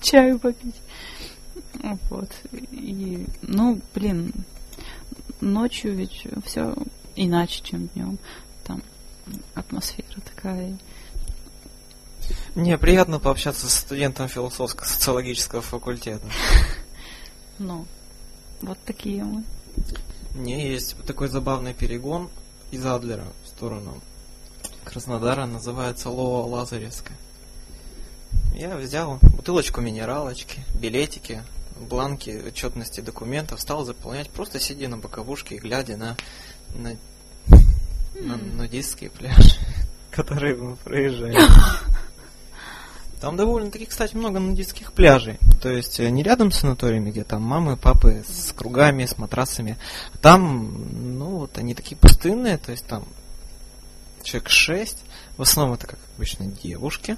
Чаю 0.00 0.38
попить. 0.38 0.76
Вот. 2.10 2.30
И, 2.72 3.26
ну, 3.42 3.80
блин, 3.94 4.32
ночью 5.40 5.94
ведь 5.94 6.26
все 6.44 6.74
иначе, 7.16 7.62
чем 7.62 7.88
днем. 7.88 8.18
Там 8.64 8.82
атмосфера 9.54 10.20
такая. 10.34 10.76
Мне 12.54 12.76
приятно 12.76 13.18
пообщаться 13.18 13.68
с 13.68 13.74
студентом 13.74 14.28
философско-социологического 14.28 15.62
факультета. 15.62 16.26
Ну, 17.58 17.86
вот 18.62 18.78
такие 18.84 19.22
мы. 19.22 19.44
Мне 20.34 20.72
есть 20.72 20.96
вот 20.96 21.06
такой 21.06 21.28
забавный 21.28 21.74
перегон 21.74 22.28
из 22.72 22.84
Адлера 22.84 23.26
в 23.44 23.48
сторону 23.48 24.00
Краснодара, 24.84 25.46
называется 25.46 26.08
Лоа 26.08 26.46
Лазаревская. 26.46 27.16
Я 28.54 28.76
взял 28.76 29.18
бутылочку 29.22 29.80
минералочки, 29.80 30.64
билетики, 30.74 31.42
бланки 31.78 32.42
отчетности 32.48 33.00
документов, 33.00 33.60
стал 33.60 33.84
заполнять, 33.84 34.30
просто 34.30 34.58
сидя 34.58 34.88
на 34.88 34.98
боковушке 34.98 35.56
и 35.56 35.58
глядя 35.58 35.96
на, 35.96 36.16
на, 36.74 36.96
на 38.14 38.36
нудистский 38.36 39.10
пляж, 39.10 39.58
который 40.10 40.56
мы 40.56 40.76
проезжали. 40.76 41.38
Там 43.22 43.36
довольно-таки, 43.36 43.86
кстати, 43.86 44.16
много 44.16 44.40
нудистских 44.40 44.92
пляжей. 44.92 45.38
То 45.60 45.70
есть 45.70 46.00
э, 46.00 46.10
не 46.10 46.24
рядом 46.24 46.50
с 46.50 46.58
санаториями, 46.58 47.12
где 47.12 47.22
там 47.22 47.40
мамы, 47.40 47.76
папы 47.76 48.24
с 48.26 48.52
кругами, 48.52 49.06
с 49.06 49.16
матрасами. 49.16 49.78
Там, 50.20 51.18
ну, 51.20 51.36
вот 51.36 51.56
они 51.56 51.76
такие 51.76 51.96
пустынные, 51.96 52.58
то 52.58 52.72
есть 52.72 52.84
там 52.84 53.04
человек 54.24 54.48
шесть. 54.48 55.04
В 55.36 55.42
основном 55.42 55.76
это, 55.76 55.86
как 55.86 56.00
обычно, 56.16 56.46
девушки. 56.46 57.16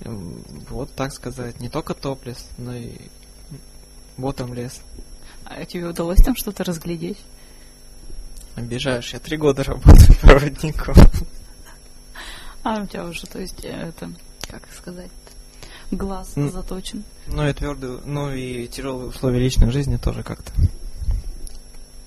Вот 0.00 0.94
так 0.94 1.12
сказать. 1.12 1.60
Не 1.60 1.68
только 1.68 1.92
топлес, 1.92 2.46
но 2.56 2.74
и 2.74 2.92
ботом 4.16 4.54
лес. 4.54 4.80
А 5.44 5.62
тебе 5.66 5.88
удалось 5.88 6.22
там 6.22 6.36
что-то 6.36 6.64
разглядеть? 6.64 7.18
Обижаешь, 8.54 9.12
я 9.12 9.18
три 9.18 9.36
года 9.36 9.62
работаю 9.62 10.18
проводником. 10.22 10.94
А, 12.64 12.80
у 12.80 12.86
тебя 12.86 13.04
уже, 13.04 13.26
то 13.26 13.38
есть, 13.38 13.62
э, 13.62 13.68
это, 13.68 14.10
как 14.50 14.62
сказать, 14.76 15.10
глаз 15.90 16.32
М. 16.36 16.50
заточен. 16.50 17.04
Ну 17.26 17.48
и 17.48 17.52
твердые, 17.52 18.00
ну 18.04 18.30
и 18.32 18.66
тяжелые 18.68 19.08
условия 19.08 19.38
личной 19.40 19.70
жизни 19.70 19.96
тоже 19.96 20.22
как-то. 20.22 20.52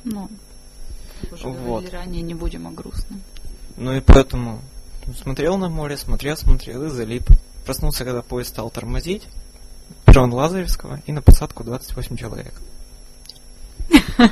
Ну, 0.04 0.30
как 1.22 1.34
уже 1.34 1.48
Вот. 1.48 1.58
говорили 1.84 1.92
ранее, 1.92 2.22
не 2.22 2.34
будем 2.34 2.68
о 2.68 2.72
грустном. 2.72 3.22
Ну 3.78 3.94
и 3.94 4.02
поэтому 4.02 4.62
смотрел 5.22 5.58
на 5.58 5.70
море, 5.70 5.98
смотрел, 5.98 6.36
смотрел 6.38 6.84
и 6.86 6.90
залип. 6.90 7.24
Проснулся, 7.66 8.04
когда 8.04 8.22
поезд 8.22 8.50
стал 8.50 8.70
тормозить. 8.70 9.28
Перрон 10.06 10.34
Лазаревского 10.34 11.02
и 11.06 11.12
на 11.12 11.22
посадку 11.22 11.64
28 11.64 12.18
человек. 12.18 12.54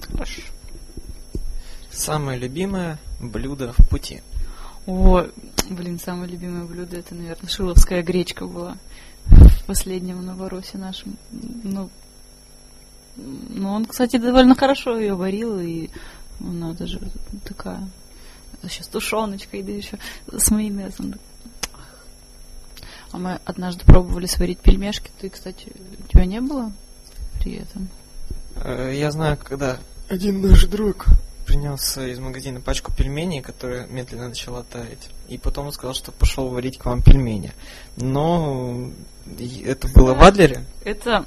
Хорошо. 0.00 0.42
Самое 1.90 2.38
любимое 2.38 2.98
блюдо 3.20 3.72
в 3.76 3.88
пути. 3.88 4.22
О, 4.86 5.26
блин, 5.70 5.98
самое 5.98 6.30
любимое 6.30 6.64
блюдо 6.64 6.98
это, 6.98 7.14
наверное, 7.14 7.48
шиловская 7.48 8.02
гречка 8.02 8.46
была. 8.46 8.76
последнем 9.66 10.24
Новоросе 10.24 10.78
нашем. 10.78 11.16
Ну, 11.30 11.88
ну, 13.16 13.70
он, 13.70 13.86
кстати, 13.86 14.16
довольно 14.16 14.54
хорошо 14.54 14.98
ее 14.98 15.14
варил, 15.14 15.58
и 15.58 15.88
она 16.40 16.72
даже 16.72 17.00
такая, 17.44 17.88
сейчас 18.62 18.88
тушеночкой, 18.88 19.62
да 19.62 19.72
еще 19.72 19.98
с 20.30 20.50
майонезом. 20.50 21.14
А 23.12 23.18
мы 23.18 23.38
однажды 23.44 23.84
пробовали 23.84 24.26
сварить 24.26 24.58
пельмешки. 24.58 25.10
Ты, 25.20 25.30
кстати, 25.30 25.72
у 26.04 26.08
тебя 26.08 26.24
не 26.26 26.40
было 26.40 26.72
при 27.38 27.54
этом? 27.54 27.88
Э, 28.56 28.92
Я 28.92 29.12
знаю, 29.12 29.38
когда 29.42 29.78
один 30.08 30.42
наш 30.42 30.66
друг 30.66 31.06
принес 31.44 31.96
из 31.98 32.18
магазина 32.18 32.60
пачку 32.60 32.92
пельменей, 32.92 33.40
которая 33.42 33.86
медленно 33.86 34.28
начала 34.28 34.62
таять. 34.62 35.10
И 35.28 35.38
потом 35.38 35.66
он 35.66 35.72
сказал, 35.72 35.94
что 35.94 36.12
пошел 36.12 36.48
варить 36.48 36.78
к 36.78 36.84
вам 36.84 37.02
пельмени. 37.02 37.52
Но 37.96 38.90
это 39.64 39.88
было 39.88 40.14
в 40.14 40.22
Адлере. 40.22 40.64
Это 40.84 41.24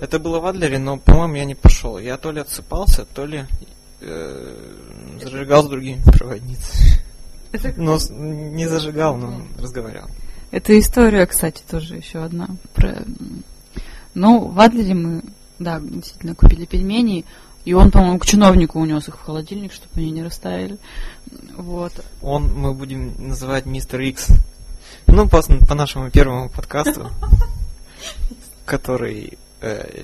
Это 0.00 0.18
было 0.18 0.40
в 0.40 0.46
Адлере, 0.46 0.78
но, 0.78 0.96
по-моему, 0.98 1.34
я 1.36 1.44
не 1.44 1.54
пошел. 1.54 1.98
Я 1.98 2.16
то 2.16 2.32
ли 2.32 2.40
отсыпался, 2.40 3.04
то 3.04 3.26
ли 3.26 3.44
э, 4.00 4.56
зажигал 5.22 5.64
с 5.64 5.68
другими 5.68 6.02
проводницами. 6.02 6.90
Это, 7.52 7.72
Но 7.76 7.98
не 8.10 8.66
зажигал, 8.66 9.16
но 9.16 9.42
разговаривал. 9.58 10.08
это 10.50 10.78
история, 10.78 11.26
кстати, 11.26 11.62
тоже 11.68 11.96
еще 11.96 12.24
одна. 12.24 12.48
Про... 12.74 13.04
Ну, 14.14 14.48
в 14.48 14.58
Адлере 14.60 14.94
мы, 14.94 15.22
да, 15.58 15.80
действительно 15.80 16.34
купили 16.34 16.64
пельмени, 16.64 17.24
и 17.64 17.72
он, 17.72 17.90
по-моему, 17.90 18.18
к 18.18 18.26
чиновнику 18.26 18.80
унес 18.80 19.08
их 19.08 19.18
в 19.18 19.22
холодильник, 19.22 19.72
чтобы 19.72 19.92
они 19.96 20.10
не 20.10 20.22
растаяли. 20.22 20.78
Вот. 21.56 21.92
Он, 22.22 22.52
мы 22.54 22.72
будем 22.72 23.14
называть 23.18 23.66
мистер 23.66 24.00
Икс. 24.00 24.28
Ну, 25.06 25.28
по, 25.28 25.42
по 25.42 25.74
нашему 25.74 26.10
первому 26.10 26.48
подкасту, 26.48 27.10
который... 28.64 29.38
э. 29.60 30.02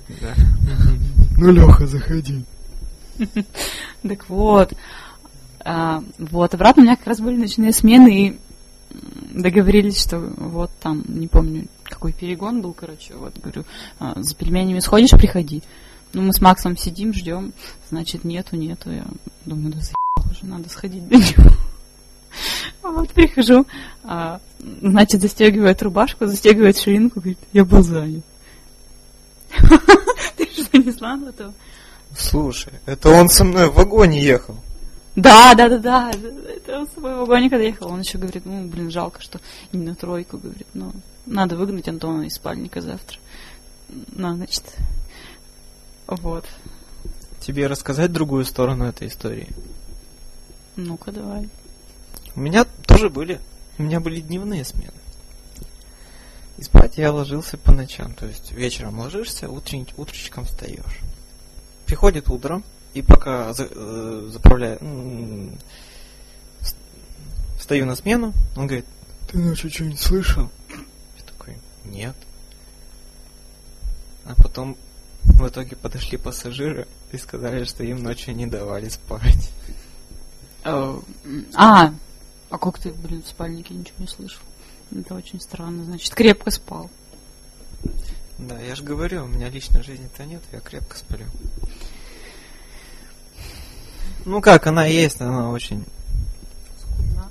Ну, 1.38 1.50
Леха, 1.50 1.86
заходи. 1.86 2.44
Так 4.02 4.28
вот. 4.28 4.72
А, 5.60 6.02
вот, 6.18 6.54
обратно 6.54 6.82
у 6.82 6.84
меня 6.84 6.96
как 6.96 7.08
раз 7.08 7.20
были 7.20 7.36
ночные 7.36 7.72
смены, 7.72 8.26
и 8.26 8.36
договорились, 9.32 10.00
что 10.00 10.18
вот 10.18 10.70
там, 10.80 11.04
не 11.08 11.26
помню, 11.26 11.66
какой 11.82 12.12
перегон 12.12 12.62
был, 12.62 12.72
короче, 12.72 13.14
вот, 13.14 13.36
говорю, 13.38 13.64
а, 13.98 14.14
за 14.22 14.34
пельменями 14.34 14.78
сходишь, 14.78 15.10
приходи. 15.10 15.62
Ну, 16.16 16.22
мы 16.22 16.32
с 16.32 16.40
Максом 16.40 16.78
сидим, 16.78 17.12
ждем, 17.12 17.52
значит, 17.90 18.24
нету, 18.24 18.56
нету. 18.56 18.90
Я 18.90 19.04
думаю, 19.44 19.74
да 19.74 19.80
заебал 19.80 20.32
уже, 20.32 20.46
надо 20.46 20.70
сходить 20.70 21.06
до 21.06 21.16
него. 21.16 21.52
Вот, 22.82 23.10
прихожу, 23.10 23.66
а, 24.02 24.40
значит, 24.80 25.20
застегивает 25.20 25.82
рубашку, 25.82 26.26
застегивает 26.26 26.78
ширинку, 26.78 27.20
говорит, 27.20 27.38
я 27.52 27.66
был 27.66 27.82
занят. 27.82 28.24
Ты 30.38 30.48
что, 30.54 30.78
не 30.78 30.90
знала 30.90 31.28
этого? 31.28 31.52
Слушай, 32.16 32.72
это 32.86 33.10
он 33.10 33.28
со 33.28 33.44
мной 33.44 33.68
в 33.68 33.74
вагоне 33.74 34.22
ехал. 34.22 34.56
Да, 35.16 35.52
да, 35.54 35.68
да, 35.68 35.76
да. 35.76 36.10
Это 36.10 36.78
он 36.78 36.88
с 36.88 36.94
собой 36.94 37.14
в 37.14 37.18
вагоне, 37.18 37.50
когда 37.50 37.66
ехал. 37.66 37.92
Он 37.92 38.00
еще 38.00 38.16
говорит, 38.16 38.46
ну, 38.46 38.64
блин, 38.64 38.90
жалко, 38.90 39.20
что 39.20 39.38
не 39.70 39.84
на 39.84 39.94
тройку, 39.94 40.38
говорит, 40.38 40.66
ну, 40.72 40.92
надо 41.26 41.56
выгнать 41.56 41.88
Антона 41.88 42.22
из 42.22 42.36
спальника 42.36 42.80
завтра. 42.80 43.18
На 44.14 44.34
ночь. 44.34 44.60
Вот. 46.06 46.44
Тебе 47.40 47.66
рассказать 47.66 48.12
другую 48.12 48.44
сторону 48.44 48.84
этой 48.84 49.08
истории? 49.08 49.48
Ну-ка, 50.76 51.12
давай. 51.12 51.48
У 52.34 52.40
меня 52.40 52.64
тоже 52.86 53.08
были, 53.08 53.40
у 53.78 53.82
меня 53.82 54.00
были 54.00 54.20
дневные 54.20 54.64
смены. 54.64 54.92
И 56.58 56.62
спать 56.62 56.96
я 56.96 57.12
ложился 57.12 57.58
по 57.58 57.72
ночам, 57.72 58.14
то 58.14 58.26
есть 58.26 58.52
вечером 58.52 58.98
ложишься, 59.00 59.48
утрень, 59.48 59.86
утречком 59.96 60.44
встаешь. 60.44 61.00
Приходит 61.86 62.30
утро, 62.30 62.62
и 62.94 63.02
пока 63.02 63.52
за- 63.52 63.68
э, 63.70 64.30
заправляю, 64.32 64.78
с- 66.60 66.74
встаю 67.58 67.84
на 67.86 67.94
смену, 67.94 68.32
он 68.56 68.66
говорит, 68.66 68.86
ты 69.30 69.38
ночью 69.38 69.70
что-нибудь 69.70 70.00
слышал? 70.00 70.50
Я 70.70 71.24
такой, 71.26 71.56
нет. 71.84 72.16
А 74.24 74.34
потом 74.34 74.76
в 75.34 75.48
итоге 75.48 75.76
подошли 75.76 76.16
пассажиры 76.18 76.86
и 77.12 77.18
сказали, 77.18 77.64
что 77.64 77.84
им 77.84 78.02
ночью 78.02 78.34
не 78.34 78.46
давали 78.46 78.88
спать. 78.88 79.50
Э, 80.64 80.98
А, 81.54 81.92
а 82.50 82.58
как 82.58 82.78
ты, 82.78 82.90
блин, 82.90 83.22
в 83.22 83.28
спальнике 83.28 83.74
ничего 83.74 83.96
не 83.98 84.08
слышал? 84.08 84.42
Это 84.96 85.14
очень 85.14 85.40
странно, 85.40 85.84
значит, 85.84 86.14
крепко 86.14 86.50
спал. 86.50 86.90
Да, 88.38 88.58
я 88.60 88.74
же 88.74 88.82
говорю, 88.82 89.24
у 89.24 89.28
меня 89.28 89.48
личной 89.48 89.82
жизни-то 89.82 90.24
нет, 90.24 90.42
я 90.52 90.60
крепко 90.60 90.96
сплю. 90.96 91.26
Ну 94.24 94.40
как, 94.40 94.66
она 94.66 94.86
есть, 94.86 95.20
но 95.20 95.28
она 95.28 95.50
очень... 95.50 95.84
Скудна. 96.80 97.30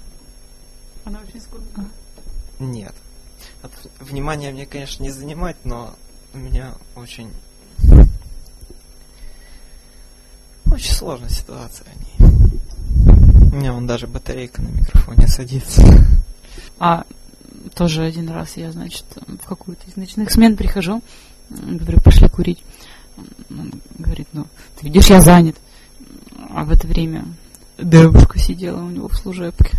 Она 1.03 1.19
очень 1.27 1.41
скудна. 1.41 1.89
Нет. 2.60 2.95
От 3.62 3.71
внимания 3.99 4.51
мне, 4.51 4.65
конечно, 4.65 5.03
не 5.03 5.12
занимать, 5.12 5.58
но 5.63 5.95
у 6.34 6.38
меня 6.38 6.75
очень... 6.95 7.31
Очень 10.75 10.91
сложная 10.91 11.29
ситуация. 11.29 11.88
У 12.19 13.55
меня 13.55 13.71
вон 13.71 13.88
даже 13.88 14.07
батарейка 14.07 14.61
на 14.61 14.67
микрофоне 14.67 15.25
садится. 15.25 15.81
А 16.79 17.05
тоже 17.73 18.03
один 18.03 18.27
раз 18.27 18.57
я, 18.57 18.73
значит, 18.73 19.05
в 19.25 19.47
какую-то 19.47 19.88
из 19.88 19.95
ночных 19.95 20.29
смен 20.29 20.57
прихожу, 20.57 21.01
говорю, 21.49 22.01
пошли 22.01 22.27
курить. 22.27 22.61
Он 23.49 23.71
говорит, 23.97 24.27
ну, 24.33 24.47
ты 24.75 24.88
видишь, 24.88 25.07
я 25.07 25.21
занят. 25.21 25.55
А 26.49 26.65
в 26.65 26.71
это 26.71 26.88
время 26.88 27.23
девушка 27.77 28.38
сидела 28.38 28.83
у 28.83 28.89
него 28.89 29.07
в 29.07 29.15
служебке. 29.15 29.77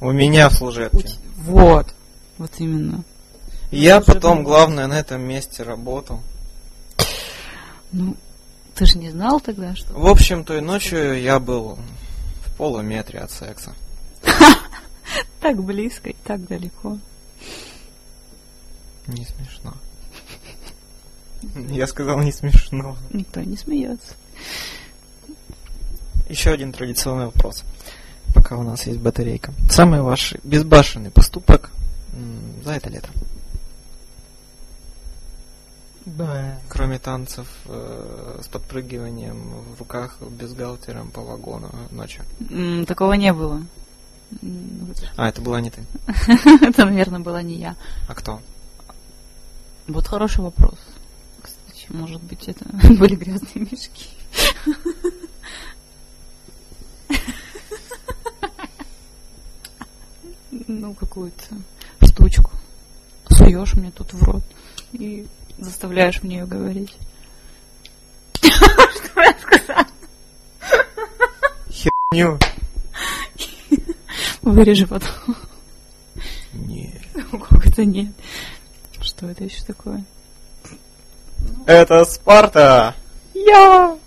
У 0.00 0.12
меня 0.12 0.48
в 0.48 0.54
служебке. 0.54 1.08
Вот, 1.38 1.92
вот 2.38 2.52
именно. 2.58 3.02
Я 3.72 4.00
потом, 4.00 4.44
главное, 4.44 4.86
на 4.86 4.94
этом 4.94 5.22
месте 5.22 5.64
работал. 5.64 6.20
Ну, 7.90 8.16
ты 8.74 8.86
же 8.86 8.98
не 8.98 9.10
знал 9.10 9.40
тогда, 9.40 9.74
что... 9.74 9.92
В 9.94 10.06
общем, 10.06 10.44
той 10.44 10.60
ночью 10.60 11.20
я 11.20 11.38
был 11.38 11.78
в 12.44 12.56
полуметре 12.56 13.20
от 13.20 13.30
секса. 13.30 13.74
Так 15.40 15.62
близко 15.62 16.08
и 16.08 16.16
так 16.24 16.46
далеко. 16.46 16.98
Не 19.06 19.26
смешно. 19.26 19.74
Я 21.68 21.86
сказал 21.86 22.20
не 22.20 22.32
смешно. 22.32 22.96
Никто 23.10 23.42
не 23.42 23.56
смеется. 23.58 24.14
Еще 26.30 26.50
один 26.50 26.72
традиционный 26.72 27.26
вопрос. 27.26 27.64
Пока 28.34 28.56
у 28.56 28.62
нас 28.62 28.86
есть 28.86 28.98
батарейка. 28.98 29.52
Самый 29.70 30.00
ваш 30.00 30.34
безбашенный 30.42 31.10
поступок 31.10 31.70
за 32.64 32.72
это 32.72 32.88
лето. 32.88 33.10
Кроме 36.68 36.98
танцев 36.98 37.46
э, 37.66 38.40
с 38.42 38.48
подпрыгиванием 38.48 39.36
в 39.74 39.78
руках 39.78 40.20
бюстгальтером 40.20 41.10
по 41.10 41.22
вагону 41.22 41.70
ночью. 41.90 42.24
М, 42.50 42.84
Такого 42.84 43.14
не 43.14 43.32
было. 43.32 43.62
А, 45.16 45.28
это 45.28 45.40
была 45.40 45.60
не 45.60 45.70
ты. 45.70 45.82
Это, 46.62 46.84
наверное, 46.84 47.20
была 47.20 47.42
не 47.42 47.54
я. 47.56 47.76
А 48.08 48.14
кто? 48.14 48.40
Вот 49.86 50.06
хороший 50.06 50.40
вопрос. 50.42 50.78
Кстати, 51.40 51.86
может 51.90 52.22
быть, 52.22 52.48
это 52.48 52.64
были 52.98 53.14
грязные 53.14 53.66
мешки. 53.70 54.08
Ну, 60.66 60.94
какую-то 60.94 61.44
штучку 62.02 62.50
суешь 63.28 63.74
мне 63.74 63.90
тут 63.90 64.12
в 64.12 64.22
рот 64.22 64.42
и 64.92 65.26
заставляешь 65.58 66.22
мне 66.22 66.38
ее 66.38 66.46
говорить. 66.46 66.94
Что 68.40 69.22
я 69.22 69.34
сказала? 69.40 69.86
Ню. 72.12 72.38
Вырежи 74.42 74.86
потом. 74.86 75.36
Не. 76.52 77.00
Как 77.30 77.66
это 77.66 77.84
нет? 77.84 78.12
Что 79.00 79.26
это 79.26 79.44
еще 79.44 79.64
такое? 79.64 80.04
Это 81.66 82.04
Спарта! 82.04 82.94
Я! 83.34 83.98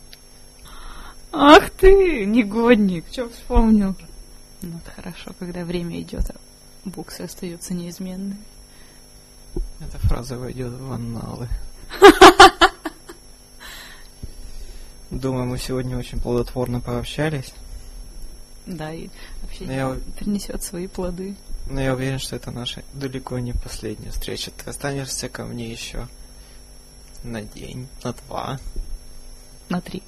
Ах 1.31 1.69
ты, 1.71 2.25
негодник, 2.25 3.05
что 3.11 3.29
вспомнил? 3.29 3.95
Ну, 4.61 4.77
это 4.77 4.91
хорошо, 4.91 5.33
когда 5.37 5.63
время 5.63 6.01
идет, 6.01 6.29
а 6.29 6.35
буксы 6.85 7.21
остаются 7.21 7.73
неизменны. 7.73 8.37
Эта 9.79 9.97
фраза 9.99 10.37
войдет 10.37 10.73
в 10.73 10.91
анналы. 10.91 11.47
Думаю, 15.11 15.45
мы 15.45 15.57
сегодня 15.57 15.97
очень 15.97 16.19
плодотворно 16.19 16.81
пообщались. 16.81 17.53
Да, 18.65 18.91
и 18.91 19.09
вообще 19.41 19.65
Я 19.65 19.97
принесет 20.17 20.61
свои 20.63 20.87
плоды. 20.87 21.35
Но 21.69 21.81
я 21.81 21.93
уверен, 21.93 22.19
что 22.19 22.35
это 22.35 22.51
наша 22.51 22.83
далеко 22.93 23.39
не 23.39 23.53
последняя 23.53 24.11
встреча. 24.11 24.51
Ты 24.51 24.69
останешься 24.69 25.29
ко 25.29 25.45
мне 25.45 25.71
еще 25.71 26.07
на 27.23 27.41
день, 27.41 27.87
на 28.03 28.13
два. 28.13 28.59
На 29.69 29.81
три. 29.81 30.03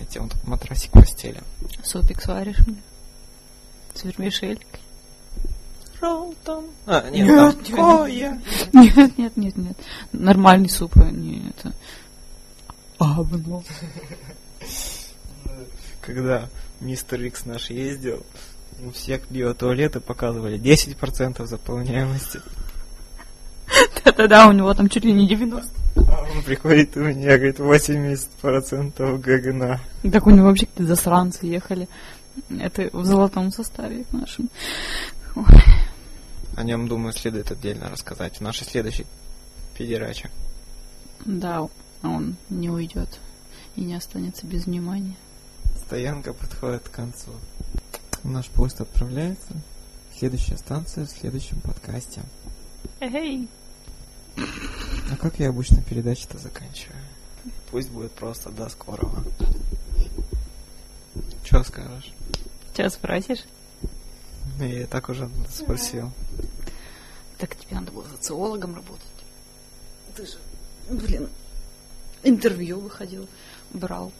Эти 0.00 0.18
вот 0.18 0.32
матрасик 0.44 0.92
постели. 0.92 1.42
Супик 1.84 2.20
сваришь 2.20 2.58
мне? 2.66 2.82
С 3.94 4.04
вермишелькой? 4.04 4.80
Ролтон. 6.00 6.66
А, 6.86 7.08
нет, 7.10 7.26
Нет, 7.26 7.64
такое. 7.64 8.40
Нет, 8.72 9.18
нет, 9.18 9.36
нет, 9.36 9.56
нет. 9.56 9.76
Нормальный 10.12 10.68
суп, 10.68 10.92
а 10.96 11.10
не 11.10 11.48
это. 11.48 11.72
Авно. 12.98 13.62
Когда 16.00 16.48
мистер 16.80 17.20
Икс 17.22 17.44
наш 17.44 17.70
ездил, 17.70 18.24
у 18.84 18.90
всех 18.90 19.22
биотуалеты 19.30 20.00
показывали 20.00 20.58
10% 20.58 21.46
заполняемости. 21.46 22.40
Да-да-да, 24.04 24.48
у 24.48 24.52
него 24.52 24.72
там 24.74 24.88
чуть 24.88 25.04
ли 25.04 25.12
не 25.12 25.26
90. 25.26 25.68
А 25.96 26.22
он 26.34 26.42
приходит 26.44 26.96
и 26.96 27.00
у 27.00 27.04
меня 27.04 27.36
говорит 27.36 27.58
80% 27.58 29.18
ГГНА. 29.18 29.80
Так 30.12 30.26
у 30.26 30.30
него 30.30 30.46
вообще 30.46 30.66
какие-то 30.66 30.94
засранцы 30.94 31.46
ехали. 31.46 31.88
Это 32.50 32.90
в 32.92 33.04
золотом 33.04 33.50
составе 33.50 34.04
нашем. 34.12 34.48
О 36.56 36.64
нем, 36.64 36.88
думаю, 36.88 37.12
следует 37.12 37.50
отдельно 37.50 37.90
рассказать 37.90 38.38
в 38.38 38.40
нашей 38.40 38.64
следующей 38.66 39.06
передаче. 39.76 40.30
Да, 41.24 41.68
он 42.02 42.36
не 42.48 42.70
уйдет 42.70 43.20
и 43.76 43.82
не 43.82 43.94
останется 43.94 44.46
без 44.46 44.64
внимания. 44.64 45.16
Стоянка 45.84 46.32
подходит 46.32 46.88
к 46.88 46.92
концу. 46.92 47.30
Наш 48.24 48.46
поезд 48.48 48.80
отправляется. 48.80 49.52
Следующая 50.18 50.56
станция 50.56 51.04
в 51.04 51.10
следующем 51.10 51.60
подкасте. 51.60 52.22
Эй! 53.00 53.48
А 54.36 55.16
как 55.20 55.38
я 55.38 55.50
обычно 55.50 55.82
передачи-то 55.82 56.38
заканчиваю? 56.38 56.98
Пусть 57.70 57.90
будет 57.90 58.12
просто 58.12 58.50
до 58.50 58.68
скорого. 58.70 59.22
Че 61.44 61.62
скажешь? 61.64 62.12
Сейчас 62.72 62.94
спросишь? 62.94 63.44
Я 64.58 64.82
и 64.82 64.86
так 64.86 65.08
уже 65.08 65.28
спросил. 65.50 66.10
Так 67.38 67.54
тебе 67.56 67.76
надо 67.76 67.92
было 67.92 68.06
социологом 68.26 68.74
работать. 68.74 69.06
Ты 70.16 70.26
же, 70.26 70.38
блин, 70.90 71.28
интервью 72.24 72.80
выходил, 72.80 73.28
брал 73.72 74.10